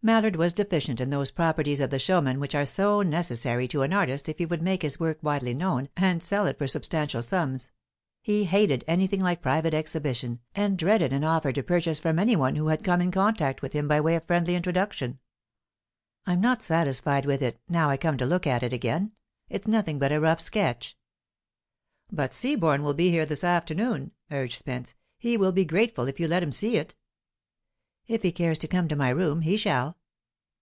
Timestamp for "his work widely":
4.82-5.54